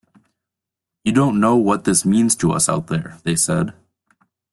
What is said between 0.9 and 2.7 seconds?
"You don't know what this means to us